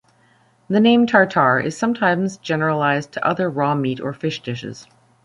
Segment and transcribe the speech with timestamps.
[0.67, 4.87] The name tartare is sometimes generalized to other raw meat or fish dishes.